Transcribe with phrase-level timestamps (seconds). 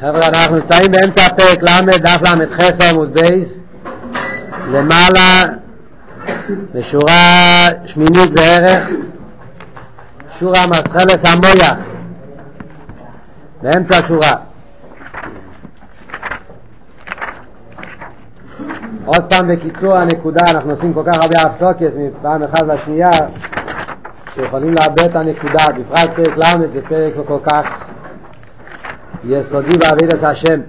[0.00, 3.58] חבר'ה, אנחנו נמצאים באמצע הפרק ל', דף ל"ח עמוד בייס,
[4.70, 5.42] למעלה,
[6.74, 8.88] בשורה שמינית בערך,
[10.38, 11.78] שורה מסחלס המויח,
[13.62, 14.32] באמצע השורה.
[19.06, 23.10] עוד פעם בקיצור הנקודה, אנחנו עושים כל כך הרבה הפסוקס מפעם אחת לשנייה,
[24.34, 27.84] שיכולים לאבד את הנקודה, בפרט פרק ל' זה פרק כל כך
[29.26, 30.60] יסודי בעבידת השם.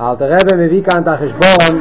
[0.00, 1.80] אלתר רבי מביא כאן את החשבון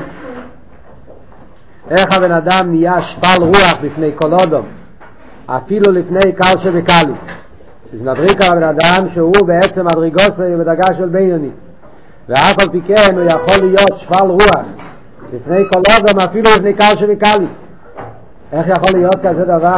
[1.92, 4.66] איך הבן אדם נהיה שפל רוח בפני כל אודום,
[5.46, 7.14] אפילו לפני קל שבקלי.
[7.94, 11.50] אז מדריק על הבן אדם שהוא בעצם מדרגוסי בדרגה של בינוני.
[12.30, 14.66] ואף על פי כן הוא יכול להיות שפל רוח
[15.34, 17.48] לפני כל אודום אפילו לפני קל שבקלי.
[18.52, 19.76] איך יכול להיות כזה דבר?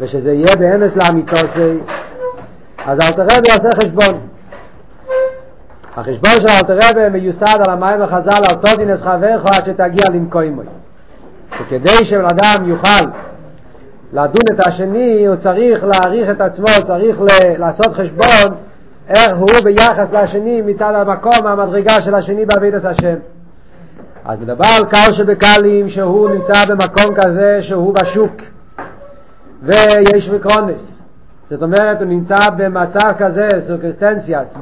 [0.00, 1.78] ושזה יהיה באמס לאמיתוסי,
[2.86, 4.31] אז אלתר רבי עושה חשבון.
[5.96, 10.64] החשבון של אלתר רבי מיוסד על המים החז"ל על תודינס חברך עד שתגיע למקוימוי.
[11.60, 13.04] וכדי שבן אדם יוכל
[14.12, 18.54] לדון את השני, הוא צריך להעריך את עצמו, הוא צריך ל- לעשות חשבון
[19.08, 23.16] איך הוא ביחס לשני מצד המקום, המדרגה של השני בעבידת השם.
[24.24, 28.32] אז מדבר על קל שבקלים שהוא נמצא במקום כזה שהוא בשוק
[29.62, 31.02] ויש מקרונס.
[31.50, 34.56] זאת אומרת, הוא נמצא במצב כזה, סורקסטנציאס,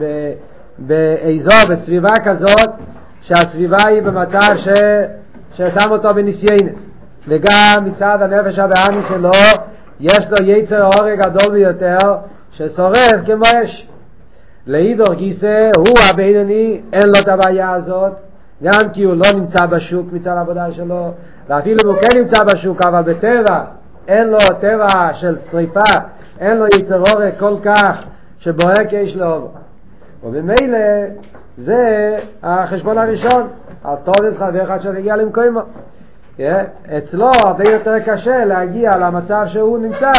[0.80, 2.70] באזור, בסביבה כזאת,
[3.22, 4.68] שהסביבה היא במצב ש...
[5.54, 6.88] ששם אותו בניסיינס.
[7.28, 9.30] וגם מצד הנפש הבאמי שלו,
[10.00, 11.98] יש לו יצר אורי גדול ביותר,
[12.52, 13.86] ששורף כמו אש.
[14.66, 18.12] לאידור גיסא, הוא הבינוני, אין לו את הבעיה הזאת,
[18.62, 21.10] גם כי הוא לא נמצא בשוק מצד העבודה שלו,
[21.48, 23.64] ואפילו אם הוא כן נמצא בשוק, אבל בטבע,
[24.08, 25.98] אין לו טבע של שריפה,
[26.40, 28.04] אין לו יצר אורי כל כך
[28.38, 29.50] שבוער כאש לאובו.
[30.24, 30.78] ובמילא
[31.56, 33.48] זה החשבון הראשון,
[33.84, 35.60] על תודס חברך עד שתגיע למקומו.
[36.98, 40.12] אצלו הרבה יותר קשה להגיע למצב שהוא נמצא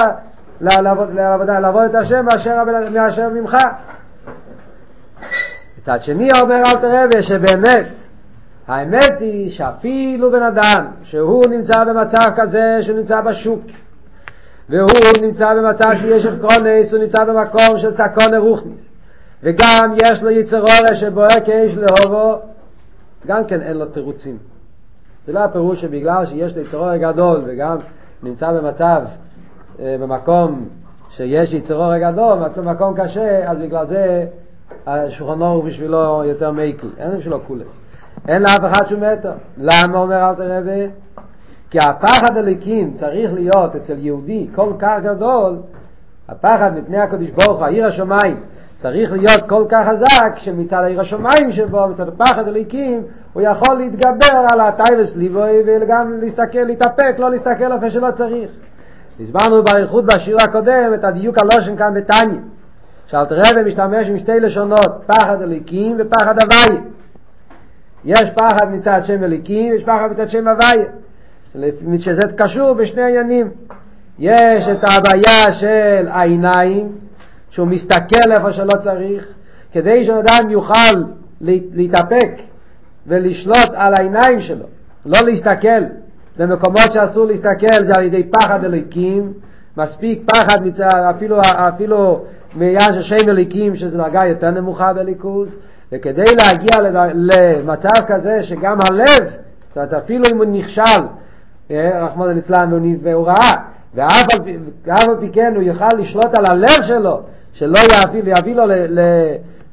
[0.61, 2.25] לעבוד, את השם
[2.93, 3.57] מאשר, ממך.
[5.79, 7.85] מצד שני אומר אל תרבה שבאמת
[8.67, 13.61] האמת היא שאפילו בן אדם שהוא נמצא במצב כזה שהוא נמצא בשוק
[14.69, 14.89] והוא
[15.21, 18.90] נמצא במצב שיש אבקרונס, הוא נמצא במקום של סקון רוחניס
[19.43, 22.39] וגם יש לו יצר אורש שבוער כאש לאהובו,
[23.27, 24.37] גם כן אין לו תירוצים.
[25.27, 27.77] זה לא הפירוש שבגלל שיש לו יצר אורש גדול וגם
[28.23, 29.01] נמצא במצב,
[29.79, 30.65] במקום
[31.09, 34.25] שיש יצר אורש גדול, במקום קשה, אז בגלל זה
[34.87, 37.77] השולחן הוא בשבילו יותר מייקל, אין בשבילו קולס.
[38.27, 39.33] אין לאף אחד שום מטר.
[39.57, 40.93] למה אומר אל תרבה?
[41.69, 45.57] כי הפחד הליקים צריך להיות אצל יהודי כל כך גדול,
[46.29, 48.39] הפחד מפני הקדוש ברוך הוא, העיר השמיים,
[48.81, 53.03] צריך להיות כל כך חזק שמצד העיר השמיים שבו, מצד הפחד הליקים,
[53.33, 58.49] הוא יכול להתגבר על הטיילס ליבוי וגם להסתכל, להתאפק, לא להסתכל איפה שלא צריך.
[59.19, 62.39] הסברנו באריכות בשיר הקודם את הדיוק הלושן כאן בתניא.
[63.07, 66.81] שאלת רבי משתמש עם שתי לשונות, פחד הליקים ופחד הוויה.
[68.05, 70.85] יש פחד מצד שם הליקים ויש פחד מצד שם הוויה.
[71.97, 73.49] שזה קשור בשני עניינים.
[74.19, 76.91] יש את הבעיה של העיניים,
[77.51, 79.27] שהוא מסתכל איפה שלא צריך,
[79.71, 80.95] כדי שאדם יוכל
[81.41, 82.29] להתאפק
[83.07, 84.65] ולשלוט על העיניים שלו,
[85.05, 85.83] לא להסתכל.
[86.37, 89.33] במקומות שאסור להסתכל, זה על ידי פחד אליקים,
[89.77, 92.25] מספיק פחד מצד, אפילו, אפילו
[92.55, 95.55] מעניין של שם אליקים, שזו דרגה יותר נמוכה בליכוז,
[95.91, 99.29] וכדי להגיע למצב כזה שגם הלב,
[99.69, 101.01] זאת אומרת אפילו אם הוא נכשל,
[101.71, 102.71] רחמון ליצלן
[103.03, 103.51] והוא ראה,
[103.95, 104.27] ואף
[104.87, 107.21] על פי כן הוא יוכל לשלוט על הלב שלו,
[107.53, 108.99] שלא יביא, יביא לו ל,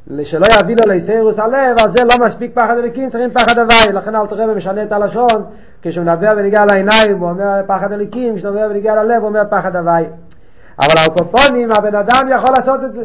[0.07, 3.93] ל, שלא יביא לו ליסיירוס הלב, אז זה לא מספיק פחד אליקים, צריכים פחד הוואי.
[3.93, 5.45] לכן אל תראה משנה את הלשון,
[5.83, 9.77] כשהוא מדבר ונגיע לעיניים הוא אומר פחד אליקים, כשהוא מדבר ונגיע ללב הוא אומר פחד
[9.77, 10.05] הוואי.
[10.81, 13.05] אבל האוקופונים, הבן אדם יכול לעשות את זה.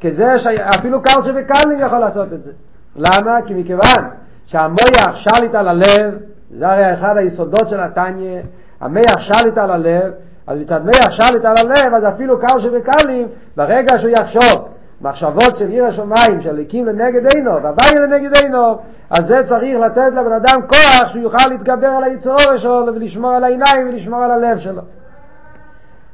[0.00, 2.52] כי זה שאפילו קל שבקלים יכול לעשות את זה.
[2.96, 3.38] למה?
[3.46, 4.10] כי מכיוון
[4.46, 6.14] שהמויח שליט על הלב,
[6.50, 8.40] זה הרי אחד היסודות של התניא,
[8.80, 10.12] המח שליט על הלב,
[10.46, 14.68] אז מצד מח שליט על הלב, אז אפילו קל שבקלים, ברגע שהוא יחשוב
[15.00, 18.78] מחשבות של עיר השמיים, של הקים לנגד עינו, והבית לנגד עינו,
[19.10, 23.44] אז זה צריך לתת לבן אדם כוח שהוא יוכל להתגבר על היצור שלו, ולשמור על
[23.44, 24.82] העיניים ולשמור על הלב שלו.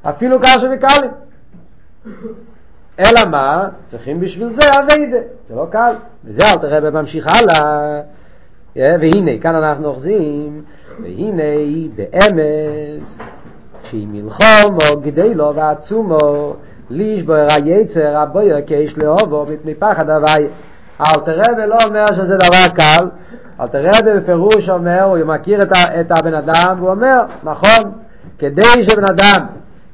[0.02, 1.10] אפילו קל שבקלים.
[2.98, 3.68] אלא מה?
[3.84, 5.92] צריכים בשביל זה אביידה, זה לא קל.
[6.24, 8.00] וזה אל תראה בממשיך הלאה.
[8.76, 10.62] והנה, כאן אנחנו אוחזים,
[11.02, 11.42] והנה
[11.96, 13.08] באמת,
[13.94, 16.54] מלחום או גדלו ועצומו,
[16.90, 20.46] לישבור היצר הבויר כאיש לאהובו מפני פחד הוואי
[21.00, 23.08] אל תראה ולא אומר שזה דבר קל
[23.60, 27.92] אל תראה בפירוש אומר הוא מכיר את, את הבן אדם והוא אומר נכון
[28.38, 29.46] כדי שבן אדם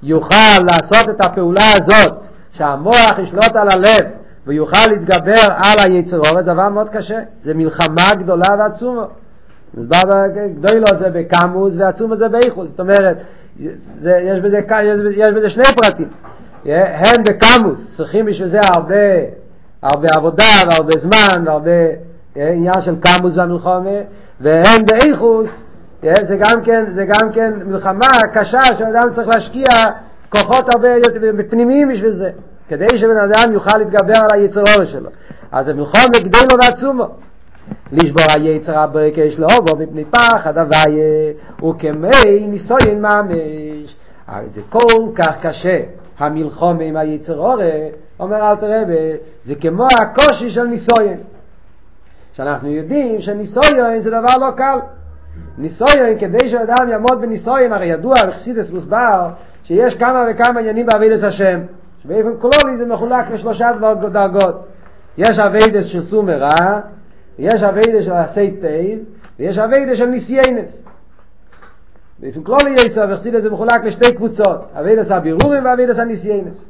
[0.02, 2.14] יוכל לעשות את הפעולה הזאת
[2.52, 4.05] שהמוח ישלוט על הלב
[4.46, 7.19] ויוכל להתגבר על היצרות, זה דבר מאוד קשה.
[7.43, 9.05] זה מלחמה גדולה ועצומה.
[9.75, 12.70] גדולו זה בקמוס ועצומה זה באיכוס.
[12.70, 13.17] זאת אומרת,
[13.59, 16.09] זה, יש, בזה, יש, בזה, יש בזה שני פרטים.
[16.65, 19.05] הם בקמוס צריכים בשביל זה הרבה,
[19.83, 21.71] הרבה עבודה והרבה זמן והרבה
[22.37, 23.91] עניין של קמוס והמלחמה,
[24.41, 25.49] והם באיכוס,
[26.03, 29.65] זה גם כן, זה גם כן מלחמה קשה שאדם צריך להשקיע
[30.29, 30.89] כוחות הרבה
[31.51, 32.31] פנימיים בשביל זה.
[32.69, 35.11] כדי שבן אדם יוכל להתגבר על היצר שלו.
[35.53, 37.05] אז זה מלחום וגדלו ועצומו.
[37.93, 43.96] לשבור היצר הברקש לאובו מפני פחד הוויה וכמי ניסויין ממש.
[44.49, 45.81] זה כל כך קשה
[46.19, 47.70] המלחמה עם היצר הרע,
[48.20, 48.82] אומר אלטער רבי,
[49.44, 51.19] זה כמו הקושי של ניסיון.
[52.32, 54.78] שאנחנו יודעים שניסיון זה דבר לא קל.
[55.58, 59.28] ניסיון, כדי שאדם יעמוד בניסיון, הרי ידוע, בחסידות מוסבר,
[59.64, 61.60] שיש כמה וכמה עניינים בעבודת השם.
[62.02, 63.70] שבאופן כללי זה מחולק לשלושה
[64.12, 64.67] דרגות.
[65.19, 66.81] יש עבודה של סור מרע,
[67.38, 68.99] יש עבודה של עשה טוב,
[69.38, 70.82] ויש עבודה של ניסיונות.
[72.19, 76.64] באופן כללי יותר בחסידות זה מחולק לשתי קבוצות, עבודת הבירורים ועבודת הניסיונות.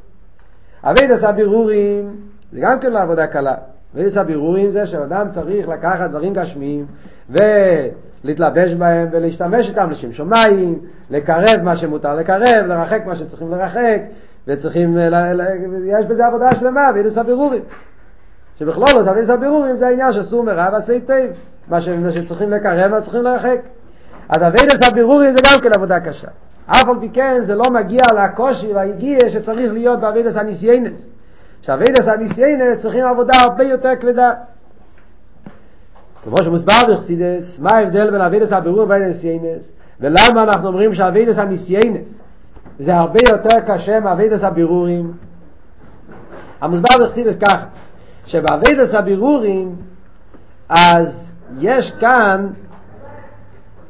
[0.83, 2.15] עבודת הבירורים
[2.51, 3.55] זה גם כן לא עבודה קלה.
[3.93, 6.85] עבודת הבירורים זה שאדם צריך לקחת דברים גשמיים
[7.29, 10.79] ולהתלבש בהם ולהשתמש איתם לשם שמיים,
[11.09, 13.99] לקרב מה שמותר לקרב, לרחק מה שצריכים לרחק,
[14.47, 14.97] וצריכים,
[15.87, 17.61] יש בזה עבודה שלמה, עבודת הבירורים.
[18.59, 21.27] שבכלל, אז עבודת הבירורים זה העניין של סור מרע ועשה היטב.
[21.67, 23.59] מה שצריכים לקרב, מה צריכים לרחק.
[24.29, 26.27] אז עבודת הבירורים זה גם כן עבודה קשה.
[26.65, 31.09] אף על פי כן זה לא מגיע לקושי והגיע שצריך להיות בעבודת הניסיונות.
[31.61, 34.31] שעבודת הניסיונות צריכים עבודה הרבה יותר כבדה.
[36.23, 42.21] כמו שמוסבר בחסידות, מה ההבדל בין עבודת הבירורים ובין הניסיונות, ולמה אנחנו אומרים שעבודת הניסיונות
[42.79, 45.13] זה הרבה יותר קשה מעבודת הבירורים.
[46.61, 47.65] המוסבר בחסידות ככה,
[48.25, 49.75] שבאבידס הבירורים
[50.69, 52.47] אז יש כאן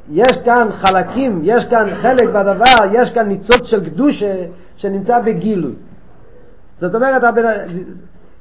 [0.10, 4.36] יש כאן חלקים, יש כאן חלק בדבר, יש כאן ניצוץ של קדושה
[4.78, 5.74] שנמצא בגילוי.
[6.76, 7.24] זאת אומרת,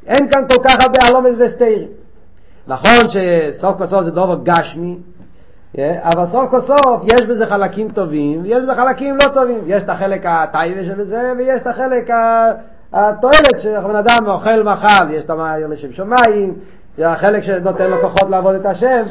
[0.07, 1.89] אין כאן כל כך הרבה הלומס וסתירים.
[2.67, 4.99] נכון שסוף כל סוף זה דבר גשמי,
[5.79, 9.61] אבל סוף כל סוף יש בזה חלקים טובים ויש בזה חלקים לא טובים.
[9.67, 12.11] יש את החלק הטייבה שבזה ויש את החלק
[12.95, 16.55] התועלת שבן אדם אוכל מחל, יש את המעיר לשם שמיים,
[16.97, 19.03] זה החלק שנותן לו כוחות לעבוד את השם.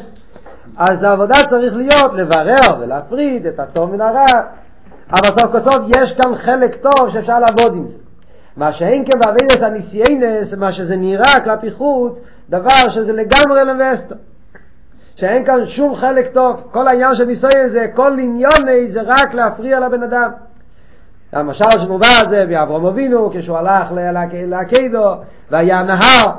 [0.78, 4.42] אז העבודה צריך להיות לברר ולהפריד את הטוב מן הרע,
[5.12, 7.98] אבל סוף כל סוף יש כאן חלק טוב שאפשר לעבוד עם זה.
[8.58, 12.20] מה שאין כן בעבידס הניסיינס, מה שזה נראה כלפי חוץ,
[12.50, 14.16] דבר שזה לגמרי לבסטו.
[15.16, 19.80] שאין כאן שום חלק טוב, כל העניין של ניסיון זה, כל עניון זה רק להפריע
[19.80, 20.32] לבן אדם.
[21.34, 23.92] המשל שמובא זה באברום אבינו, כשהוא הלך
[24.34, 25.14] לעקדו,
[25.52, 26.30] והיה נהר,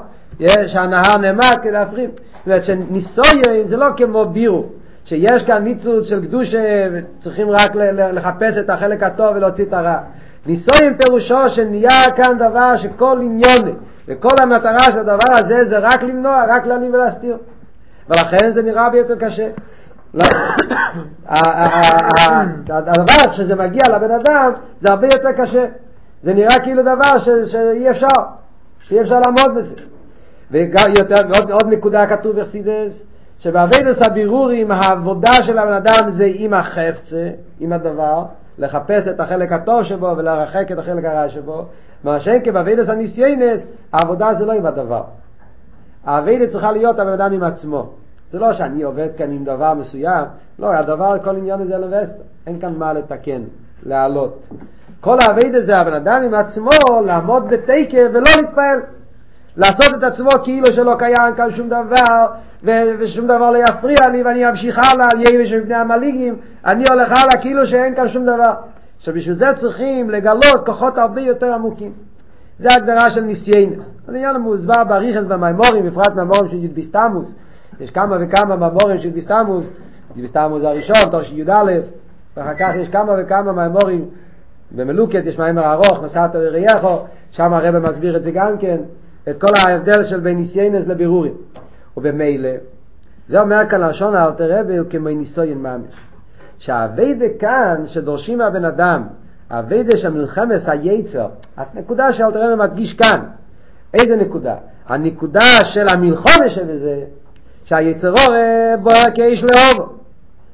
[0.67, 2.11] שהנהר נעמד כדי להפריד.
[2.11, 4.64] זאת אומרת שניסויין זה לא כמו בירו,
[5.05, 6.88] שיש כאן ניצוץ של קדושה,
[7.19, 7.75] צריכים רק
[8.12, 9.99] לחפש את החלק הטוב ולהוציא את הרע.
[10.46, 13.76] ניסויין פירושו שנהיה כאן דבר שכל עניון,
[14.08, 17.37] וכל המטרה של הדבר הזה זה רק למנוע, רק להעלים ולהסתיר.
[18.08, 19.48] ולכן זה נראה ביותר קשה.
[22.69, 25.67] הדבר שזה מגיע לבן אדם זה הרבה יותר קשה.
[26.23, 28.06] זה נראה כאילו דבר שאי אפשר,
[28.81, 29.75] שאי אפשר לעמוד בזה.
[30.51, 33.05] ועוד נקודה כתוב בחסידס,
[33.39, 37.31] שבאבידס הבירורים העבודה של הבן אדם זה עם החפצה,
[37.61, 38.25] עם הדבר,
[38.59, 41.65] לחפש את החלק הטוב שבו ולהרחק את החלק הרע שבו,
[42.05, 45.03] מה שאין כבאבידס הניסיינס, העבודה זה לא עם הדבר.
[46.05, 47.91] האביידה צריכה להיות הבן אדם עם עצמו.
[48.34, 50.24] זה לא שאני עובד כאן עם דבר מסוים,
[50.58, 53.43] לא, הדבר, כל עניין הזה לבסטר, אין כאן מה לתקן,
[53.82, 54.46] להעלות.
[55.00, 56.70] כל האביידה זה הבן אדם עם עצמו
[57.06, 58.81] לעמוד בתקר ולא להתפעל.
[59.56, 62.26] לעשות את עצמו כאילו שלא קיים כאן שום דבר
[62.64, 66.36] ו- ושום דבר לא יפריע לי ואני אמשיך הלאה על יבש מבני המליגים
[66.67, 68.55] אני הולך הלאה כאילו שאין כאן שום דבר
[68.96, 71.93] עכשיו בשביל זה צריכים לגלות כוחות הרבה יותר עמוקים
[72.58, 73.94] זה הגדרה של ניסיינס.
[74.08, 77.34] אז עניין מוסבר בריחס במימורים, בפרט מימורים של י"ביסתמוס.
[77.81, 79.72] יש כמה וכמה מימורים של י"ביסתמוס,
[80.16, 81.81] י"ביסתמוס הראשון, תור של י"א,
[82.36, 84.04] ואחר כך יש כמה וכמה מימורים,
[84.72, 86.98] במלוקת יש מימר ארוך, נסעת לרייכו,
[87.31, 88.81] שם הרב מסביר את זה גם כן,
[89.28, 91.34] את כל ההבדל של בין ניסיינס לבירורים.
[91.96, 92.50] ובמילא,
[93.28, 95.94] זה אומר כאן לשון האלתר רבי הוא כמו ניסויין ממש.
[96.58, 99.06] שהאביידה כאן שדורשים מהבן אדם
[99.50, 103.20] אביידה של מלחמס היצר, הנקודה שאלתר רבי מדגיש כאן,
[103.94, 104.54] איזה נקודה?
[104.86, 107.00] הנקודה של המלחומה שבזה,
[107.65, 108.33] שהיצרו
[108.83, 109.99] בוער כאיש לאהוב.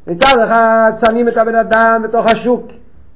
[0.06, 2.66] מצד אחד שמים את הבן אדם בתוך השוק,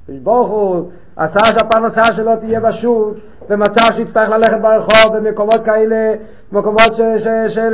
[0.09, 3.13] ברוך הוא עשה שהפרנסה שלו תהיה בשוק,
[3.49, 6.13] במצב שיצטרך ללכת ברחוב במקומות כאלה,
[6.51, 6.95] מקומות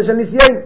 [0.01, 0.57] של ניסיון.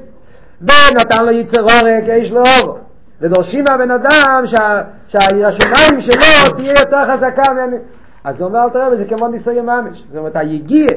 [0.61, 1.67] ונתן לו יצרו
[2.05, 2.77] כאיש לאהוב.
[3.21, 7.77] ודורשים מהבן אדם שה, שהשיניים שלו תהיה יותר חזקה מה...
[8.23, 10.03] אז אומר תראה, זה כמו ניסיון ממש.
[10.07, 10.87] זאת אומרת, היגיע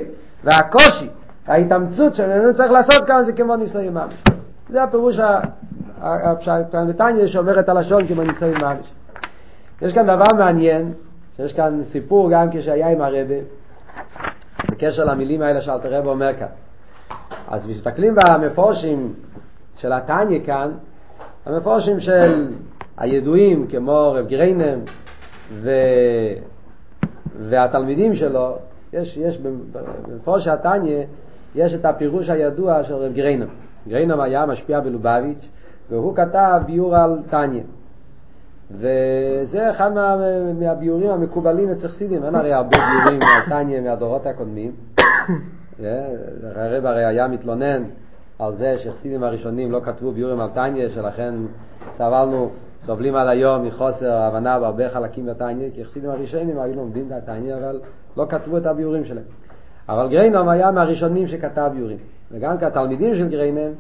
[0.44, 1.08] והקושי,
[1.46, 4.14] ההתאמצות שאני צריך לעשות כאן זה כמו ניסיון ממש.
[4.68, 5.18] זה הפירוש
[6.88, 8.92] בטניה שאומר את הלשון כמו ניסיון ממש.
[9.82, 10.92] יש כאן דבר מעניין,
[11.36, 13.34] שיש כאן סיפור גם כשהיה עם הרבה,
[14.70, 16.46] בקשר למילים האלה שאלתר רב אומר כאן.
[17.48, 19.14] אז מסתכלים במפורשים
[19.76, 20.70] של התניא כאן,
[21.46, 22.52] המפורשים של
[22.96, 24.78] הידועים כמו רב גריינם
[25.52, 25.70] ו...
[27.40, 28.56] והתלמידים שלו,
[28.92, 31.04] יש, יש במפורש התניא,
[31.54, 33.48] יש את הפירוש הידוע של רב גריינם.
[33.88, 35.48] גריינם היה משפיע בלובביץ'
[35.90, 37.62] והוא כתב ביור על תניא.
[38.70, 40.16] וזה אחד מה,
[40.60, 44.72] מהביורים המקובלים אצל חסידים, אין הרי הרבה ביורים על תניא מהדורות הקודמים.
[46.56, 47.82] הרב הרי היה מתלונן
[48.38, 51.34] על זה שחסידים הראשונים לא כתבו ביורים על טניה, שלכן
[51.90, 57.12] סבלנו, סובלים עד היום מחוסר הבנה בהרבה חלקים בטניה, כי חסידים הראשונים היו לומדים את
[57.12, 57.80] הטניה, אבל
[58.16, 59.24] לא כתבו את הביורים שלהם.
[59.88, 61.98] אבל גריינום היה מהראשונים שכתב ביורים.
[62.32, 63.72] וגם כתלמידים של גריינם,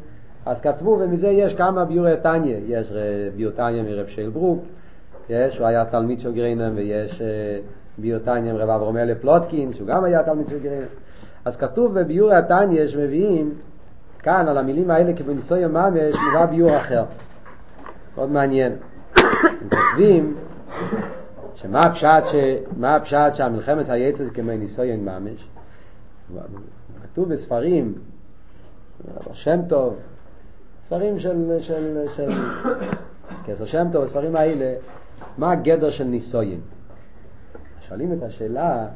[0.46, 2.58] אז כתבו, ומזה יש כמה ביורי טניה.
[2.66, 2.92] יש
[3.36, 4.64] ביור טניה מרב שייל ברוק,
[5.28, 7.22] יש, הוא היה תלמיד של גריינם, ויש
[7.98, 10.86] ביור טניה מרב אברומלה פלוטקין, שהוא גם היה תלמיד של גריינם.
[11.44, 13.54] אז כתוב בביורי הטניה שמביאים
[14.18, 17.04] כאן על המילים האלה כבניסויה ממש מובא ביור אחר.
[18.16, 18.72] מאוד מעניין.
[19.16, 20.36] הם כותבים
[21.54, 22.34] שמה הפשט, ש...
[22.76, 25.48] מה הפשט שהמלחמת היצר זה כמו ניסויין ממש.
[27.02, 27.94] כתוב בספרים,
[29.32, 29.96] שם טוב,
[30.82, 32.30] ספרים של, של, של
[33.44, 34.74] כסר שם טוב, הספרים האלה,
[35.38, 36.60] מה הגדר של ניסויין?
[37.80, 38.86] שואלים את השאלה,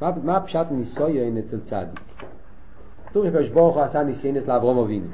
[0.00, 2.00] מה, מה הפשט ניסויין אצל צדיק?
[3.06, 5.06] כתוב שקדוש ברוך הוא עשה ניסיינס לאברום אבינו.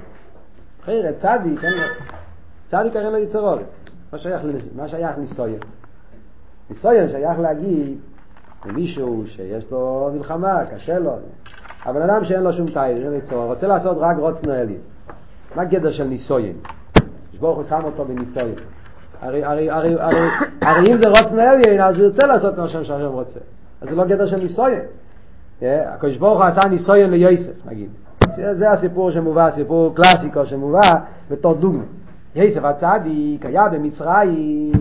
[0.83, 1.61] אחרת צדיק,
[2.69, 3.61] צדיק הרי לא יצרות.
[4.13, 4.43] מה שייך,
[4.77, 5.61] מה שייך ניסויין?
[6.71, 7.99] ניסויין שייך להגיד
[8.67, 11.17] למישהו שיש לו מלחמה, קשה לו.
[11.89, 14.77] הבן אדם שאין לו שום תאי, אין יצור, רוצה לעשות רק רוץ נועלי.
[15.55, 16.57] מה גדר של ניסויין?
[17.41, 18.55] ברוך הוא שם אותו בניסויין.
[19.21, 20.21] הרי, הרי, הרי, הרי,
[20.61, 23.41] הרי אם זה רוץ נועלי, אז הוא ירצה לעשות מה שהשם רוצה.
[23.81, 24.81] אז זה לא גדר של ניסויין.
[25.63, 27.91] הקדוש ברוך הוא עשה ניסויון ליוסף, נגיד.
[28.53, 30.91] זה הסיפור שמובא, סיפור קלאסיקו שמובא
[31.31, 31.85] בתור דוגמא.
[32.35, 34.73] יוסף הצדיק היה במצרים,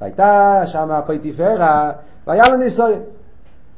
[0.00, 1.92] והייתה שם פויטיפרה,
[2.26, 3.00] והיה לו ניסויון.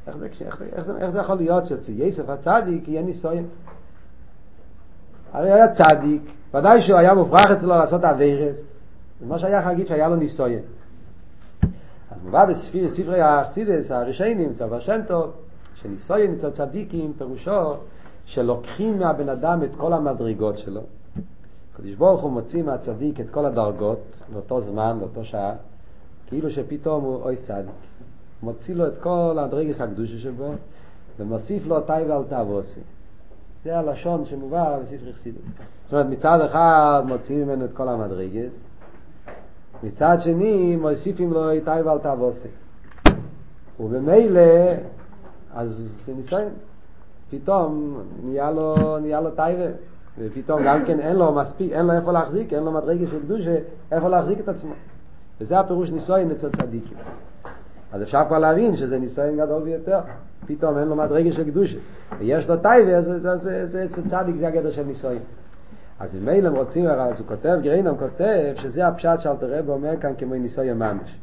[0.06, 3.44] איך זה, איך, איך, איך זה יכול להיות שאצל יוסף הצדיק יהיה ניסויון?
[5.32, 6.22] הרי היה צדיק,
[6.54, 8.56] ודאי שהוא היה מופרח אצלו לעשות אביירס,
[9.20, 10.62] אז מה שייך להגיד שהיה לו ניסויון?
[12.10, 15.30] אז מובא בספרי האכסידס הראשונים, צבא שם טוב,
[15.74, 17.74] שניסויין אצל צדיקים פירושו
[18.24, 20.80] שלוקחים מהבן אדם את כל המדרגות שלו.
[21.74, 25.54] הקדוש ברוך הוא מוציא מהצדיק את כל הדרגות באותו זמן, באותו שעה,
[26.26, 27.91] כאילו שפתאום הוא אוי צדיק.
[28.42, 30.52] מוציא לו את כל הדרגס הקדושה שבו
[31.18, 32.80] ומוסיף לו תאי ואל תעבוסי.
[33.64, 35.42] זה הלשון שמובא בספר חסידות.
[35.84, 38.62] זאת אומרת, מצד אחד מוציאים ממנו את כל המדרגס,
[39.82, 42.48] מצד שני מוסיפים לו תאי ואל תעבוסי.
[43.80, 44.40] ובמילא
[45.54, 46.52] אז זה ניסיון.
[47.30, 49.64] פתאום נהיה לו, נהיה לו טייבה,
[50.18, 53.56] ופתאום גם כן אין לו מספיק, אין לו איפה להחזיק, אין לו מדרגה של קדושה,
[53.92, 54.72] איפה להחזיק את עצמו.
[55.40, 56.96] וזה הפירוש ניסיון אצל צדיקים.
[57.92, 59.98] אז אפשר כבר להבין שזה ניסיון גדול ביותר.
[60.46, 61.78] פתאום אין לו מדרגה של קדושה.
[62.18, 65.22] ויש לו טייבה, אז זה, זה, זה, אצל צדיק זה הגדר של ניסיון.
[66.00, 70.12] אז אם הם רוצים, אז הוא כותב, גרינם כותב, שזה הפשט שאלתר רב אומר כאן
[70.18, 71.18] כמו ניסיון ממש.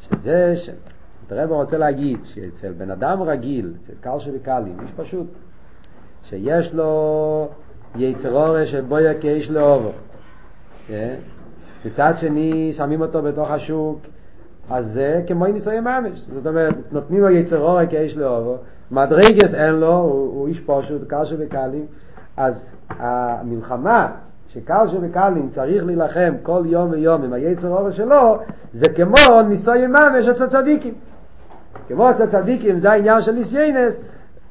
[0.00, 0.70] שזה, ש...
[1.30, 5.26] הרב רוצה להגיד שאצל בן אדם רגיל, אצל קל שבקלים, איש פשוט,
[6.22, 7.48] שיש לו
[7.96, 9.92] יצר אורש שבויה כאיש לאובו.
[11.84, 14.00] מצד שני, שמים אותו בתוך השוק,
[14.70, 16.18] אז זה כמו ניסוי ממש.
[16.18, 18.56] זאת אומרת, נותנים לו יצר אורש כאיש לאובו,
[18.90, 21.86] מדרגס אין לו, הוא, הוא איש פשוט, קל שבקלים,
[22.36, 24.08] אז המלחמה
[24.48, 28.38] שקל שבקלים צריך להילחם כל יום ויום עם היצר אורש שלו,
[28.72, 30.94] זה כמו ניסוי ממש אצל צדיקים.
[31.88, 33.94] כמו אצל צדיקים זה העניין של ניסיינס,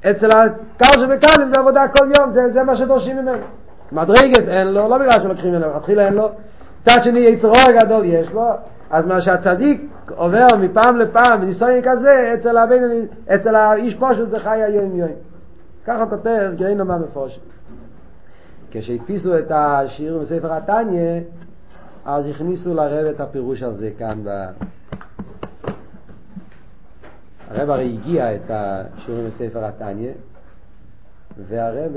[0.10, 3.38] אצל הקל שבקלים זה עבודה כל יום, זה, זה מה שדורשים ממנו.
[3.92, 6.30] מדרגס אין לו, לא בגלל שלוקחים ממנו, מלכתחילה אין לו.
[6.82, 8.44] מצד שני יצרו הגדול יש לו,
[8.90, 12.82] אז מה שהצדיק עובר מפעם לפעם בניסיון כזה, אצל, הבן,
[13.36, 15.12] אצל האיש פושט זה חי היום יום.
[15.86, 17.42] ככה כותב גרעין מה מפורשת.
[18.72, 21.22] כשהדפיסו את השיר בספר התניא,
[22.06, 24.24] אז הכניסו לרב את הפירוש על זה כאן.
[24.24, 24.30] ב...
[27.50, 30.12] הרב הרי הגיע את השירים בספר התניא,
[31.38, 31.92] והרב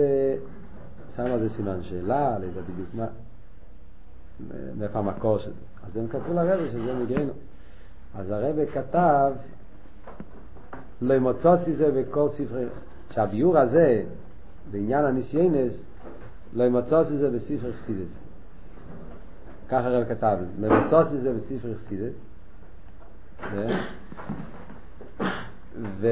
[1.17, 3.07] שם על זה סימן שאלה, לא יודע בדיוק מה,
[4.79, 5.70] מאיפה המקור של זה.
[5.91, 7.33] אז הם כתבו לרב שזה מגרנו.
[8.15, 9.33] אז הרב כתב,
[11.01, 12.65] לא מוצוסי זה בכל ספרי,
[13.11, 14.03] שהביור הזה,
[14.71, 15.83] בעניין הניסיינס,
[16.53, 18.25] לא מוצוסי זה בספר חסידס.
[19.69, 22.15] ככה הרב כתב, לא מוצוסי זה בספר חסידס.
[26.01, 26.09] ו...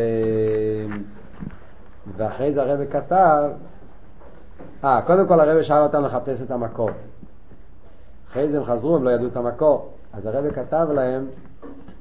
[2.17, 3.51] ואחרי זה הרב כתב,
[4.85, 6.91] אה, קודם כל הרב שאל אותם לחפש את המקור.
[8.31, 9.93] אחרי זה הם חזרו, הם לא ידעו את המקור.
[10.13, 11.27] אז הרב כתב להם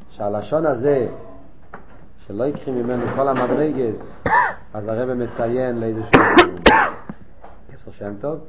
[0.09, 1.07] שהלשון הזה,
[2.17, 4.23] שלא יקחי ממנו כל המדרגס,
[4.73, 6.21] אז הרב מציין לאיזשהו
[7.73, 8.39] עשר שם טוב,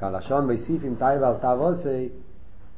[0.00, 2.08] הלשון מוסיף עם תאי ועל תו עושי,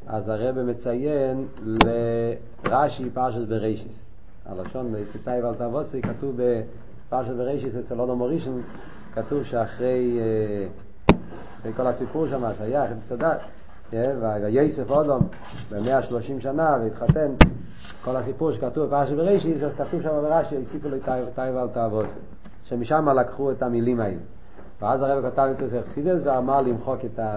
[0.07, 4.07] אז הרב מציין לרש"י פרשת ברישיס.
[4.47, 8.61] הלשון מוסיף תאי ועל תו עושי כתוב בפרשת ברישיס אצל אודו מורישן,
[9.15, 10.21] כתוב שאחרי
[11.61, 13.39] אחרי כל הסיפור שם שהיה, אחרי צדק,
[13.93, 15.29] ויוסף אודום
[15.71, 17.35] במאה שלושים שנה והתחתן
[18.05, 20.97] כל הסיפור שכתוב בפרשת בראשית, אז כתוב שם ברש"י, הוסיפו לו
[21.35, 22.19] תאי ואל תאבוסי.
[22.63, 24.21] שמשם לקחו את המילים האלה.
[24.83, 27.37] ואז הרב כתב לצורך אכסידס ואמר למחוק את ה...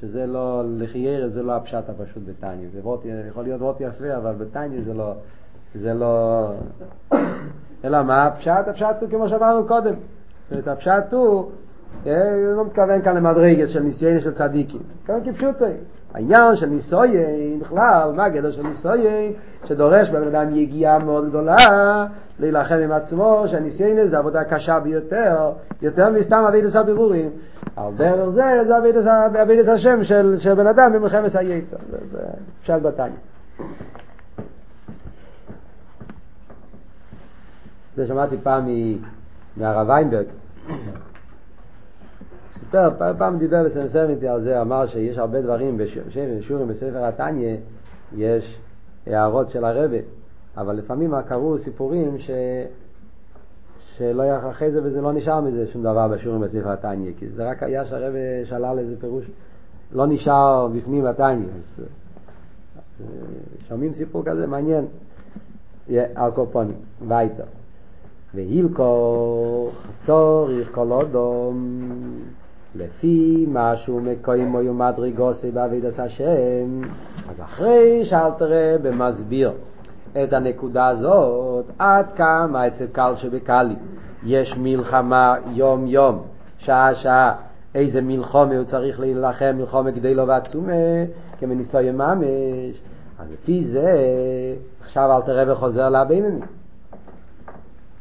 [0.00, 2.68] שזה לא, לחיירה זה לא הפשט הפשוט בטניה.
[2.72, 5.12] זה וורט, יכול להיות וורט יפה, אבל בטניה זה לא,
[5.74, 6.50] זה לא...
[7.84, 8.26] אלא מה?
[8.26, 9.94] הפשט, הפשט הוא כמו שאמרנו קודם.
[9.94, 11.50] זאת אומרת, הפשט הוא,
[12.06, 12.12] אה,
[12.56, 14.80] לא מתכוון כאן למדרגת של ניסיון של צדיקים.
[15.06, 15.64] כאן כפשוטו.
[16.14, 19.32] העניין של ניסויין, בכלל, מה הגדר של ניסויין?
[19.64, 21.56] שדורש בבן אדם יגיעה מאוד גדולה
[22.40, 27.30] להילחם עם עצמו, שהניסיון זה עבודה קשה ביותר, יותר מסתם אבידס הבירורים.
[27.76, 31.76] על דרך זה, זה אבידס השם של, של בן אדם במלחמת היצר.
[32.06, 32.18] זה
[32.62, 33.12] פשט בתניא.
[37.96, 38.68] זה שמעתי פעם
[39.56, 40.26] מהרב ויינברג.
[42.60, 47.56] סיפר, פעם, דיבר בסמסר איתי על זה, אמר שיש הרבה דברים בשיעורים בספר התניא,
[48.16, 48.58] יש
[49.06, 49.96] הערות של הרבה,
[50.56, 52.30] אבל לפעמים קרו סיפורים ש...
[53.78, 57.50] שלא היה אחרי זה וזה לא נשאר מזה שום דבר בשיעורים בספר התניא, כי זה
[57.50, 59.24] רק היה שהרבה שלל איזה פירוש,
[59.92, 61.84] לא נשאר בפנים התניא, אז
[63.68, 64.84] שומעים סיפור כזה מעניין,
[66.14, 66.76] על קופונים,
[67.08, 67.44] וייטר.
[68.34, 71.78] והילקוך צוריך כל אודום
[72.74, 76.80] לפי מה שהוא מקוים או מדרגוסי בעבידת השם,
[77.28, 79.52] אז אחרי שאל תראה במסביר
[80.24, 83.76] את הנקודה הזאת, עד כמה אצל קל שבקלי
[84.26, 86.22] יש מלחמה יום יום,
[86.58, 87.34] שעה שעה,
[87.74, 90.72] איזה מלחומה הוא צריך להילחם, מלחומה גדלו ועצומה,
[91.38, 92.82] כמניסוי ממש,
[93.18, 93.94] אז לפי זה
[94.80, 96.40] עכשיו אל תראה וחוזר לבינני.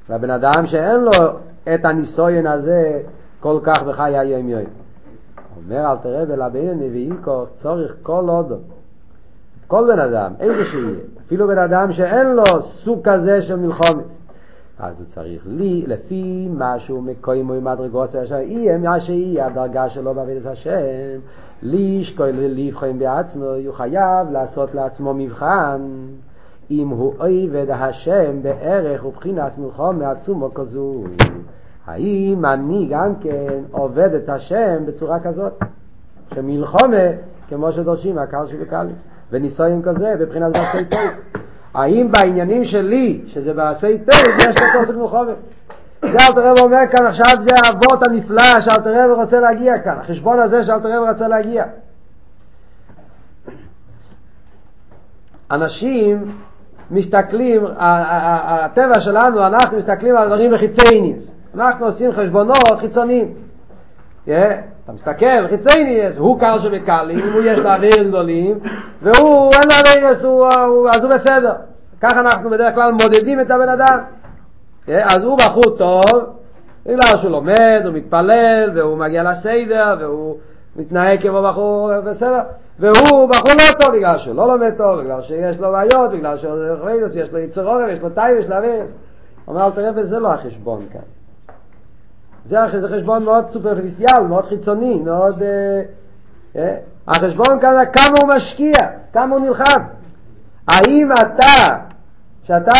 [0.10, 1.12] לבן אדם שאין לו
[1.74, 3.02] את הניסויין הזה
[3.40, 4.62] כל כך בחיי היום יום.
[5.58, 8.62] אומר אל תראה ולבין ואילקוך צורך כל עוד
[9.68, 14.22] כל בן אדם, איזה שיהיה, אפילו בן אדם שאין לו סוג כזה של מלחומץ,
[14.80, 19.90] אז הוא צריך לי, לפי מה שהוא מקוימו עם מדרגות אשר יהיה מה שיהיה הדרגה
[19.90, 21.20] שלו בעבודת השם,
[21.64, 25.82] לשקול לבחון בעצמו, הוא חייב לעשות לעצמו מבחן.
[26.72, 31.04] אם הוא עובד השם בערך ובחינת מלחום מעצומו כזו.
[31.88, 35.54] האם אני גם כן עובד את השם בצורה כזאת?
[36.36, 37.08] שמלחומה,
[37.50, 38.96] כמו שדורשים מהקהל שבקהלים,
[39.32, 41.00] וניסויים כזה בבחינת בעשי טוב.
[41.74, 45.32] האם בעניינים שלי, שזה בעשי טוב, יש לו תוסק מלחומה?
[46.02, 50.40] זה אלתר רב אומר כאן עכשיו, זה האבות הנפלא שאלתר רב רוצה להגיע כאן, החשבון
[50.40, 51.64] הזה שאלתר רב רוצה להגיע.
[55.52, 56.32] אנשים
[56.92, 61.36] מסתכלים, הטבע שלנו, אנחנו מסתכלים על דברים בחיצייניס.
[61.56, 63.34] אנחנו עושים חשבונות חיצוניים.
[64.90, 68.60] אתה מסתכל, חיצייניס, הוא קל שבקלים, אם הוא יש לו אוויר גדולים,
[69.02, 70.18] והוא, אין לו אווירס,
[70.96, 71.54] אז הוא בסדר.
[72.02, 74.00] ככה אנחנו בדרך כלל מודדים את הבן אדם.
[74.88, 76.04] אז הוא בחור טוב,
[76.86, 80.38] בגלל שהוא לומד, הוא מתפלל, והוא מגיע לסדר, והוא
[80.76, 82.40] מתנהג כמו בחור בסדר.
[82.80, 86.38] והוא בחור לא טוב בגלל שהוא לא לומד טוב, בגלל שיש לו בעיות, בגלל
[87.08, 88.94] שיש לו יצר הרע, יש לו טייב, יש לו עבירות.
[89.48, 91.19] אומר אלטער רבי, וזה לא החשבון כאן.
[92.44, 92.58] זה,
[92.96, 95.44] חשבון מאוד superficial, מאוד חיצוני, מאוד...
[95.44, 95.82] אה,
[96.56, 96.76] אה,
[97.08, 98.74] החשבון כאן כמה הוא משקיע,
[99.14, 99.82] כמה הוא נלחם.
[100.68, 101.76] האם אתה,
[102.44, 102.72] שאתה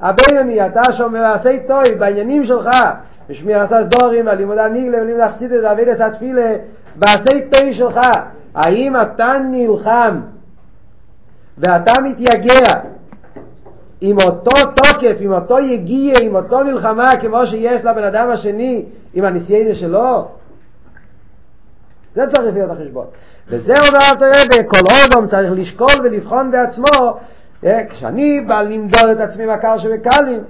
[0.00, 2.68] הבינוני, אתה שומע עשי טוב בעניינים שלך,
[3.28, 6.56] בשמיר עשה סדורים, הלימוד הניגלה, ולימוד החסידת, ואבידס התפילה,
[6.96, 8.00] בעשי טוב שלך,
[8.54, 10.20] האם אתה נלחם
[11.58, 12.80] ואתה מתייגע
[14.00, 18.84] עם אותו תוקף, עם אותו יגיע, עם אותו מלחמה כמו שיש לבן אדם השני
[19.14, 20.28] עם הניסיידה שלו?
[22.14, 23.06] זה צריך להיות החשבון.
[23.48, 27.18] וזה אומר אלטער רבי, כל אדם צריך לשקול ולבחון בעצמו,
[27.64, 30.44] אה, כשאני בא למדוד את עצמי מהקל שבקלים,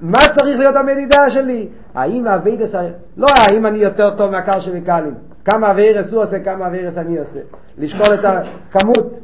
[0.00, 1.68] מה צריך להיות המדידה שלי?
[1.94, 2.74] האם עבודה,
[3.16, 7.40] לא האם אני יותר טוב מהקל שבקלים, כמה עבירות הוא עושה, כמה עבירות אני עושה.
[7.78, 9.20] לשקול את הכמות,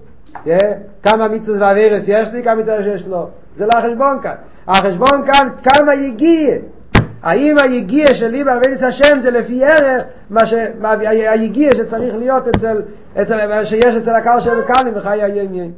[1.03, 3.29] כמה מצווה ועבירות יש לי, כמה מצווה שיש לו.
[3.57, 4.35] זה לא החשבון כאן.
[4.69, 6.57] החשבון כאן כמה יגיע.
[7.23, 10.55] האם היגיע שלי בעבודת השם זה לפי ערך מה ש...
[11.05, 12.83] היגיע שצריך להיות אצל,
[13.23, 13.64] אצל...
[13.64, 15.73] שיש אצל הקהל של קאלים בחיי היום יום.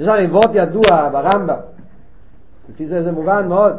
[0.00, 1.56] יש הרי וורט ידוע ברמב"ם,
[2.68, 3.76] לפי זה זה מובן מאוד.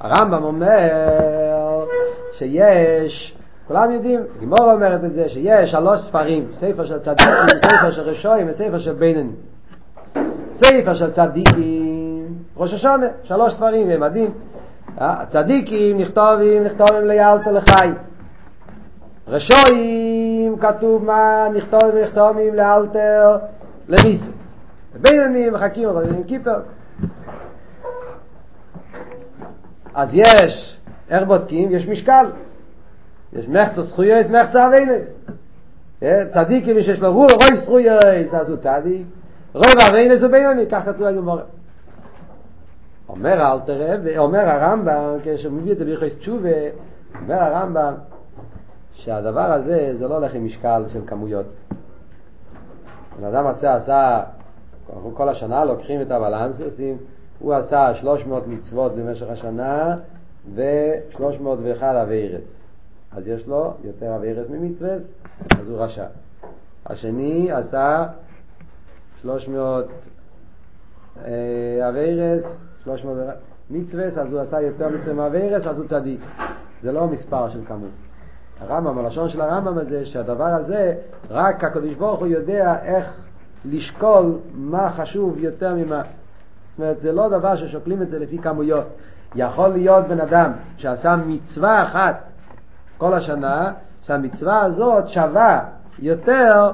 [0.00, 1.84] הרמב"ם אומר
[2.32, 3.37] שיש,
[3.68, 8.48] כולם יודעים, גימור אומרת את זה, שיש שלוש ספרים, ספר של צדיקים, ספר של רשועים
[8.50, 9.36] וספר של ביננים.
[10.54, 12.26] ספר של צדיקים,
[12.56, 14.30] ראש השונה, שלוש ספרים, הם מדהים.
[14.96, 17.90] הצדיקים נכתובים, נכתובים ליאלתו לחי.
[19.28, 23.36] רשועים, כתוב מה נכתובים, נכתובים לאלתר
[23.88, 24.30] לניסו.
[25.00, 26.60] ביננים מחכים, אבל עם כיפר.
[29.94, 30.78] אז יש,
[31.10, 31.70] איך בודקים?
[31.70, 32.26] יש משקל.
[33.32, 35.18] יש מחצה זכויוס, מחצה אביינס.
[36.28, 39.06] צדיקים, מי שיש לו רוב, רוי זכויוס, אז הוא צדיק.
[39.54, 41.42] רוב אביינס הוא בינוני, כך כתוב בגמרא.
[43.08, 46.58] אומר אלתר אומר הרמב"ם, כשהוא מביא את זה ביחס תשובה,
[47.22, 47.94] אומר הרמב"ם
[48.92, 51.46] שהדבר הזה זה לא הולך עם משקל של כמויות.
[53.18, 54.22] בן אדם עשה, עשה,
[55.14, 56.96] כל השנה לוקחים את הבלנס, עושים
[57.38, 59.96] הוא עשה 300 מצוות במשך השנה
[60.54, 62.57] ו-301 אביירס.
[63.12, 65.12] אז יש לו יותר אביירס ממצווס,
[65.60, 66.06] אז הוא רשע.
[66.86, 68.06] השני עשה
[69.20, 69.86] 300
[71.88, 73.16] אביירס, 300
[73.70, 76.20] מצווס, אז הוא עשה יותר מצווה מאביירס, אז הוא צדיק.
[76.82, 77.90] זה לא מספר של כמות.
[78.60, 80.94] הרמב"ם, הלשון של הרמב"ם הזה, שהדבר הזה,
[81.30, 83.24] רק הקדוש ברוך הוא יודע איך
[83.64, 86.02] לשקול מה חשוב יותר ממה.
[86.70, 88.86] זאת אומרת, זה לא דבר ששוקלים את זה לפי כמויות.
[89.34, 92.27] יכול להיות בן אדם שעשה מצווה אחת
[92.98, 95.60] כל השנה, שהמצווה הזאת שווה
[95.98, 96.72] יותר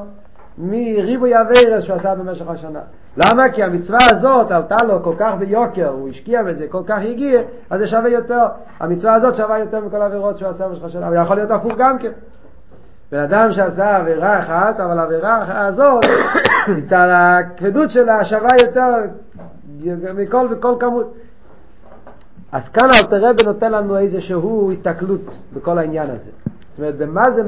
[0.58, 2.80] מריבוי אביירס שהוא עשה במשך השנה.
[3.16, 3.48] למה?
[3.48, 7.80] כי המצווה הזאת עלתה לו כל כך ביוקר, הוא השקיע בזה, כל כך הגיע, אז
[7.80, 8.46] זה שווה יותר.
[8.80, 12.10] המצווה הזאת שווה יותר מכל העבירות שהוא עשה במשך השנה, ויכול להיות הפוך גם כן.
[13.12, 16.04] בן אדם שעשה עבירה אחת, אבל העבירה הזאת,
[16.76, 18.94] מצד הכבדות שלה, שווה יותר
[20.14, 20.46] מכל
[20.80, 21.14] כמות.
[22.54, 26.30] אז כאן אלתר רבי נותן לנו איזשהו הסתכלות בכל העניין הזה.
[26.70, 27.42] זאת אומרת, במה זה,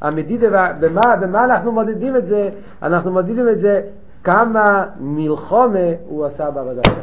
[0.00, 2.50] המדידה, במה, במה אנחנו מודדים את זה?
[2.82, 3.80] אנחנו מודדים את זה
[4.24, 6.94] כמה מלחומה הוא עשה בעבודה שלו.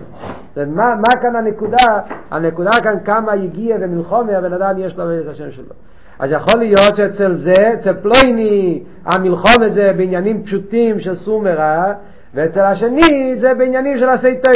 [0.50, 2.00] זאת אומרת, מה, מה כאן הנקודה?
[2.32, 5.74] הנקודה כאן כמה הגיע ומלחומה הבן אדם יש לו את השם שלו.
[6.20, 11.94] אז יכול להיות שאצל זה, אצל פלויני, המלחומה זה בעניינים פשוטים של סומרה,
[12.34, 14.52] ואצל השני זה בעניינים של עשי תה.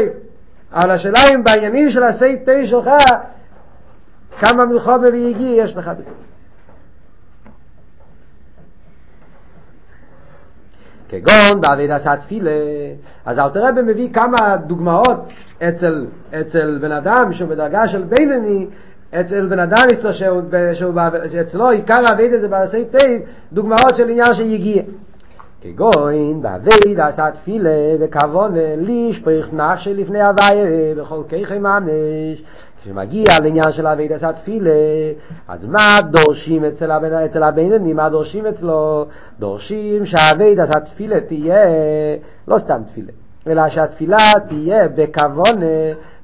[0.73, 2.89] אבל השאלה אם בעניינים של עשי תה שלך,
[4.39, 6.15] כמה מלחומה ויגיע יש לך בזה.
[11.09, 12.51] כגון בעביד עשה תפילה,
[13.25, 15.19] אז אל תראה מביא כמה דוגמאות
[15.63, 16.05] אצל,
[16.41, 18.67] אצל בן אדם שהוא בדרגה של בינני,
[19.21, 20.41] אצל בן אדם שהוא, שהוא,
[20.73, 20.93] שהוא,
[21.31, 23.21] שאצלו עיקר העביד זה בעשי תיב,
[23.53, 24.83] דוגמאות של עניין שיגיע.
[25.61, 27.69] כגון בעביד עשה תפילה
[27.99, 32.43] וכבון לשפך נפשי לפני הוויה בכל כיכי ממש
[32.81, 34.71] כשמגיע לעניין של אבי דסת תפילה,
[35.47, 37.13] אז מה דורשים אצל, הבנ...
[37.13, 39.05] אצל הבינני, מה דורשים אצלו?
[39.39, 41.65] דורשים שהאבי דסת תפילה תהיה
[42.47, 43.11] לא סתם תפילה,
[43.47, 44.17] אלא שהתפילה
[44.47, 45.61] תהיה בכוון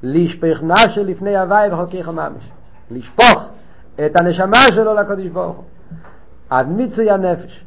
[0.03, 2.51] לשפך נפשי לפני הוואי וחוקריך ממש.
[2.91, 3.49] לשפוך
[4.05, 5.63] את הנשמה שלו לקדוש ברוך הוא.
[6.49, 7.64] עד מיצוי הנפש.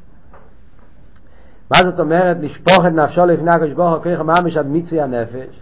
[1.70, 5.60] מה זאת אומרת לשפוך את נפשו לפני הקדוש ברוך הוא כריך ממש עד מיצוי הנפש?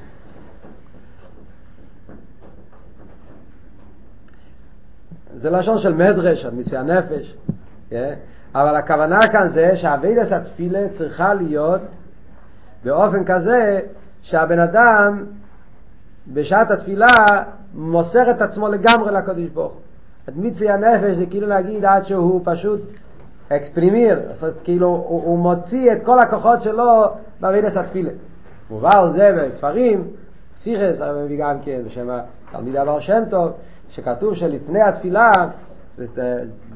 [5.34, 7.36] זה לשון של מדרש, על מיצי הנפש,
[7.90, 7.94] yeah?
[8.54, 11.80] אבל הכוונה כאן זה שהאבידס התפילה צריכה להיות
[12.84, 13.80] באופן כזה
[14.22, 15.24] שהבן אדם
[16.32, 17.06] בשעת התפילה
[17.74, 19.80] מוסר את עצמו לגמרי לקדוש ברוך הוא.
[20.28, 22.80] את מיצי הנפש זה כאילו להגיד עד שהוא פשוט
[23.48, 24.20] אקספרימיר,
[24.64, 27.04] כאילו הוא, הוא מוציא את כל הכוחות שלו
[27.40, 28.10] באבידס התפילה.
[28.70, 30.04] מובא על זה בספרים,
[30.56, 32.08] סיכס מביא גם כן בשם
[32.52, 33.52] תלמיד אבר שם טוב,
[33.88, 35.32] שכתוב שלפני התפילה,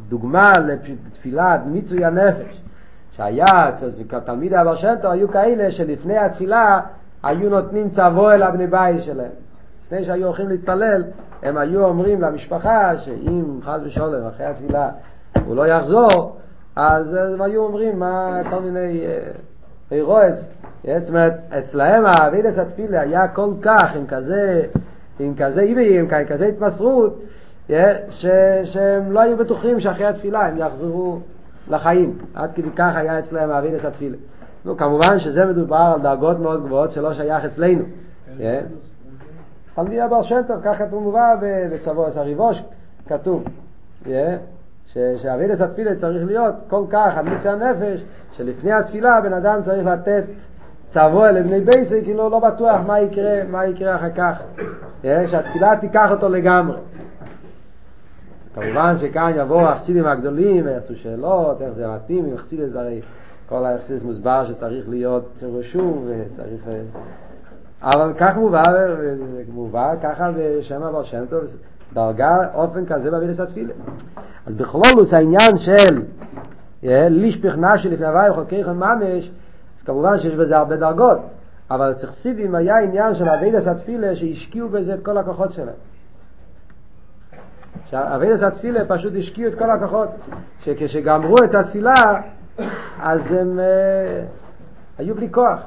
[0.09, 2.63] דוגמה לתפילת מיצוי הנפש,
[3.13, 3.71] שהיה
[4.25, 6.81] תלמיד אבר שם טוב, היו כאלה שלפני התפילה
[7.23, 9.31] היו נותנים צבוע אל הבני בית שלהם.
[9.85, 11.05] לפני שהיו הולכים להתפלל,
[11.43, 14.91] הם היו אומרים למשפחה שאם חס ושלום אחרי התפילה
[15.47, 16.37] הוא לא יחזור,
[16.77, 19.05] אז הם היו אומרים מה, כל מיני
[19.91, 20.51] אירועס.
[20.85, 24.63] זאת אומרת, אצלהם האבידס התפילה היה כל כך עם כזה,
[25.19, 27.23] עם כזה איבי, עם כזה התמסרות,
[28.11, 28.27] ש,
[28.65, 31.19] שהם לא היו בטוחים שאחרי התפילה הם יחזרו
[31.69, 32.19] לחיים.
[32.35, 34.17] עד כדי כך היה אצלהם האבידס התפילה.
[34.65, 37.85] נו, כמובן שזה מדובר על דרגות מאוד גבוהות שלא שייך אצלנו.
[39.75, 41.35] תלמיד הבר שם טוב, ככה כתוב מובא
[41.71, 42.63] בצבוע הריבוש,
[43.07, 43.45] כתוב.
[44.93, 50.25] שאבידס התפילה צריך להיות כל כך מיצי הנפש, שלפני התפילה בן אדם צריך לתת
[50.89, 54.43] צבוע לבני בייסי, כאילו לא בטוח מה יקרה, מה יקרה אחר כך.
[55.03, 56.77] שהתפילה תיקח אותו לגמרי.
[58.55, 63.01] כמובן שכאן יבואו החסידים הגדולים ויעשו שאלות, איך זה מתאים עם חסידס, הרי
[63.49, 66.69] כל החסידס מוסבר שצריך להיות רשום וצריך...
[67.83, 68.63] אבל כך מובא,
[69.49, 71.45] מובא ככה בשם הבעל שם טוב,
[71.93, 73.73] דרגה, אופן כזה באבידס התפילה.
[74.47, 76.03] אז בכלולוס העניין של
[76.83, 79.31] לישפיך נשי לפני הוואי וחוקריכם ממש,
[79.79, 81.19] אז כמובן שיש בזה הרבה דרגות,
[81.71, 85.75] אבל אצל חסידים היה עניין של אבידס התפילה שהשקיעו בזה את כל הכוחות שלהם.
[87.91, 90.09] שאבידס התפילה פשוט השקיעו את כל הכוחות,
[90.61, 92.21] שכשגמרו את התפילה
[93.01, 95.61] אז הם uh, היו בלי כוח.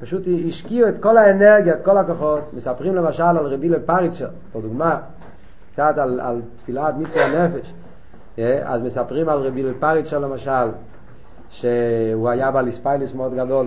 [0.00, 2.54] פשוט השקיעו את כל האנרגיה, את כל הכוחות.
[2.54, 5.00] מספרים למשל על רבי לפריצ'ר, זו דוגמה,
[5.72, 7.72] קצת על, על תפילת מצווה הנפש.
[8.38, 10.68] אה, אז מספרים על רבי לפריצ'ר למשל,
[11.50, 13.66] שהוא היה בעל איספיילוס מאוד גדול.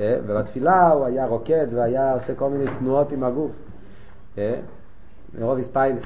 [0.00, 3.50] אה, ובתפילה הוא היה רוקד והיה עושה כל מיני תנועות עם הגוף.
[4.38, 4.54] אה,
[5.38, 6.04] מרוב איספיילוס.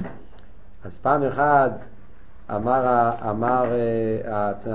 [0.85, 1.71] אז פעם אחת
[2.49, 3.71] אמר, אמר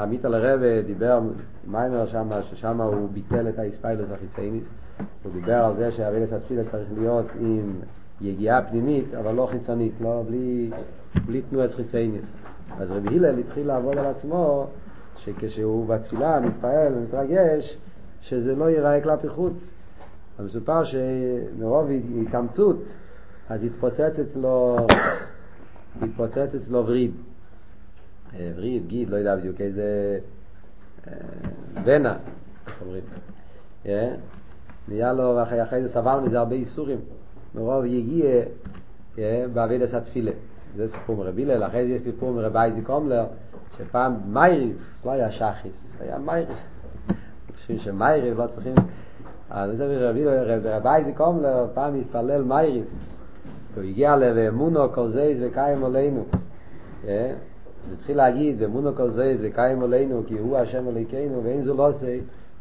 [0.03, 1.21] עמית על הרבה, דיבר
[1.67, 4.69] מיימר שם, ששם הוא ביטל את האיספיילוס החיצייניס,
[5.23, 7.73] הוא דיבר על זה שהאבילס התפילה צריך להיות עם
[8.21, 10.71] יגיעה פנימית, אבל לא חיצונית, לא, בלי,
[11.27, 12.33] בלי תנועס חיצייניס.
[12.79, 14.67] אז רבי הלל התחיל לעבוד על עצמו,
[15.17, 17.79] שכשהוא בתפילה מתפעל ומתרגש,
[18.21, 19.71] שזה לא ייראה כלפי חוץ.
[20.45, 21.89] מסופר שמרוב
[22.27, 22.95] התאמצות,
[23.49, 24.77] אז התפוצץ אצלו,
[26.03, 27.11] התפוצץ אצלו וריד.
[28.37, 30.19] וריד, גיד, לא יודע בדיוק איזה
[31.85, 32.17] ונה,
[32.67, 33.05] איך אומרים.
[34.89, 36.99] נהיה לו, ואחרי זה סבל מזה הרבה איסורים,
[37.55, 38.43] מרוב יגיע
[39.53, 40.33] בעבידת התפילה.
[40.77, 43.27] זה סיפור מרבי הלל, אחרי זה יש סיפור מרבי אייזיק אומלר,
[43.79, 46.57] שפעם מייריב, לא היה שחיס, היה מייריב.
[47.55, 48.75] חושבים שמייריב לא צריכים...
[49.51, 52.85] אז זה רבי אייזיק אומלר, פעם התפלל מייריב.
[53.75, 56.25] הוא הגיע לאמונו כל זייז וקיים עלינו.
[57.85, 61.89] אז התחיל להגיד, אמונו כל זייז וקיים עלינו, כי הוא השם אלוקינו ואין זו לא
[61.89, 62.19] עושה,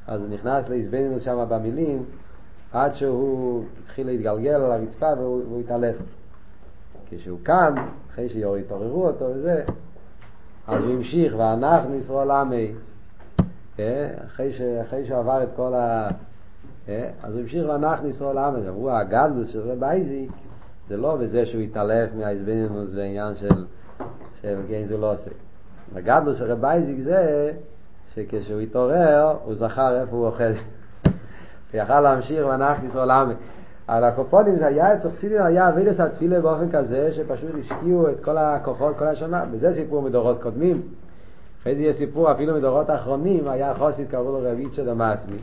[0.07, 2.03] אז הוא נכנס להזבננו שם במילים,
[2.71, 5.95] עד שהוא התחיל להתגלגל על הרצפה והוא התעלף.
[7.09, 7.75] כשהוא קם,
[8.09, 9.63] אחרי שהתעוררו אותו וזה,
[10.67, 12.71] אז הוא המשיך, ואנחנו ישראל עמי,
[14.25, 16.07] אחרי, ש, אחרי שהוא עבר את כל ה...
[17.23, 20.31] אז הוא המשיך ואנחנו ישראל עמי, אמרו הגדלוס של רב אייזיק,
[20.87, 23.65] זה לא בזה שהוא התעלף מהאיזבנינוס ועניין של,
[24.41, 25.31] של גנזו לא עושה.
[25.95, 27.51] הגדלוס של רב אייזיק זה
[28.13, 30.43] שכשהוא התעורר, הוא זכר איפה הוא אוכל.
[31.73, 33.33] הוא יכל להמשיך ואנחנו ישראל עמי.
[33.87, 38.37] על הקופונים זה היה אצל חסידים, היה אבידס התפילה באופן כזה שפשוט השקיעו את כל
[38.37, 40.81] הכוחות כל השנה, וזה סיפור מדורות קודמים.
[41.61, 45.37] אחרי זה יש סיפור אפילו מדורות האחרונים, היה חוסית קראו לו רביצ'ה דמאסמי.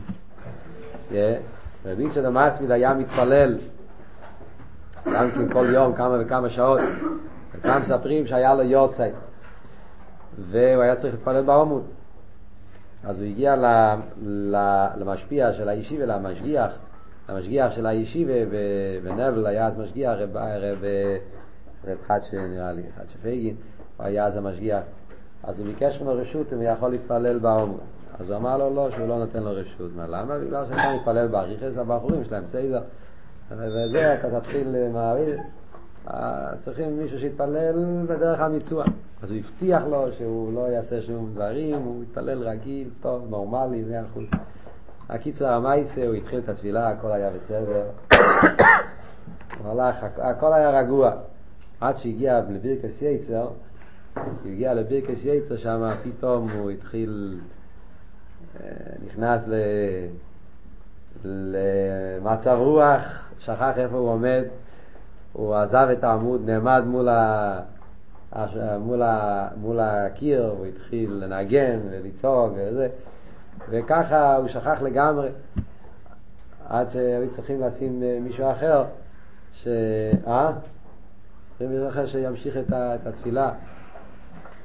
[1.85, 3.57] רביצ'ה דמאסמי היה מתפלל
[5.05, 6.79] גם כן כל יום כמה וכמה שעות.
[7.55, 9.15] וכאן מספרים שהיה לו יורצייט
[10.39, 11.83] והוא היה צריך להתפלל בעומוד.
[13.03, 13.55] אז הוא הגיע
[14.95, 16.71] למשפיע של האישי ולמשגיח
[17.27, 18.33] המשגיח של הישיבה
[19.03, 20.83] בנבל היה אז משגיח רב, רב,
[21.87, 23.55] רב חדש נראה לי, חדש פייגין,
[23.97, 24.83] הוא היה אז המשגיח.
[25.43, 27.77] אז הוא ביקש ממנו רשות אם הוא יכול להתפלל בעומר.
[28.19, 29.91] אז הוא אמר לו לא, שהוא לא נותן לו רשות.
[29.95, 30.39] מה, למה?
[30.39, 32.81] בגלל שאתה מתפלל באריכס, הבחורים שלהם סיידר.
[33.51, 35.41] וזה, אתה תתחיל מעריך.
[36.61, 38.85] צריכים מישהו שיתפלל בדרך המיצוע.
[39.21, 44.01] אז הוא הבטיח לו שהוא לא יעשה שום דברים, הוא יתפלל רגיל, טוב, נורמלי, מאה
[44.01, 44.23] אחוז.
[45.09, 47.83] הקיצר המייסה, הוא התחיל את התפילה, הכל היה בסדר.
[49.63, 51.11] הוא הלך, הכל היה רגוע.
[51.81, 53.47] עד שהגיע לברכס יצר,
[54.13, 57.39] כשהוא הגיע לבירקס יצר שם, פתאום הוא התחיל,
[58.59, 58.69] אה,
[59.05, 59.45] נכנס.
[61.25, 64.43] למצב רוח, שכח איפה הוא עומד,
[65.37, 67.59] הוא עזב את העמוד, נעמד מול, ה...
[68.79, 69.47] מול, ה...
[69.57, 72.87] מול הקיר, הוא התחיל לנגן ולצעוק וזה,
[73.69, 75.29] וככה הוא שכח לגמרי,
[76.67, 78.83] עד שהיו צריכים לשים אה, מישהו אחר,
[79.53, 79.67] ש...
[80.27, 80.51] אה?
[81.49, 82.95] צריכים מישהו אחר שימשיך את, ה...
[82.95, 83.51] את התפילה.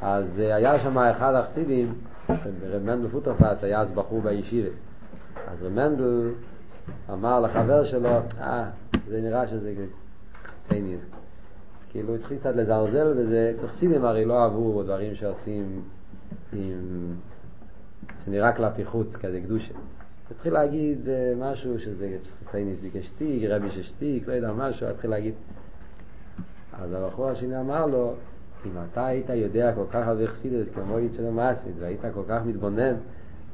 [0.03, 1.95] אז אה, היה שם אחד החסידים,
[2.71, 4.69] רב מנדל פוטרפס, היה אז בחור בישיבה.
[5.53, 6.31] אז רב מנדל
[7.11, 8.65] אמר לחבר שלו, אה,
[9.09, 9.73] זה נראה שזה
[10.63, 11.07] צייניס.
[11.91, 15.83] כאילו התחיל קצת לזלזל בזה, חסידים הרי לא אהבו דברים שעושים
[16.53, 17.15] עם...
[18.25, 19.75] שנראה כלפי חוץ, כזה קדושה.
[20.31, 22.17] התחיל להגיד אה, משהו שזה
[22.51, 25.35] צייניס דיקשתיק, רבי ששתיק, לא יודע משהו, התחיל להגיד.
[26.73, 28.15] אז הבחור השני אמר לו,
[28.67, 32.95] אם אתה היית יודע כל כך הרבה חסידס כמו יצר המאסית והיית כל כך מתבונן,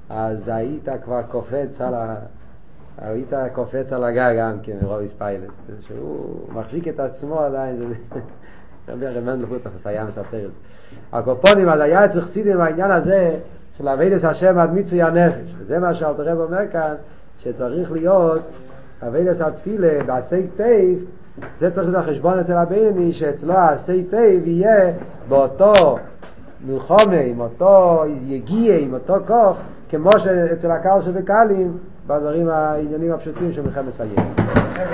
[0.09, 2.17] אז היית כבר קופץ על ה...
[3.01, 7.85] היית קופץ על הגג גם כן, רוביס פיילס, שהוא מחזיק את עצמו עדיין, זה...
[8.89, 10.59] רבי הרמן לחוטפס היה מספר את זה.
[11.13, 13.37] הקופונים, אז היה אצל חסידים העניין הזה
[13.79, 16.95] של אבידס השם עד מיצוי הנפש, וזה מה שאלתר אומר כאן,
[17.39, 18.43] שצריך להיות
[19.03, 21.05] עבודת התפילה ועשה טוב
[21.59, 24.93] זה צריך להיות החשבון אצל הבינוני, שאצלו העשה טוב יהיה
[25.29, 25.99] באותו
[26.67, 29.57] מלחמה, עם אותו יגיעה, עם אותו כוח,
[29.89, 34.89] כמו שאצל הקל שבקלים, בדברים העניינים הפשוטים של מלחמת היצר.